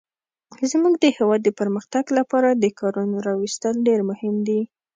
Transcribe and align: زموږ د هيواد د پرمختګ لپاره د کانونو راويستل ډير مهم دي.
زموږ 0.71 0.93
د 0.99 1.05
هيواد 1.17 1.41
د 1.43 1.49
پرمختګ 1.59 2.05
لپاره 2.17 2.49
د 2.51 2.65
کانونو 2.79 3.17
راويستل 3.27 3.75
ډير 3.87 4.01
مهم 4.09 4.35
دي. 4.47 4.61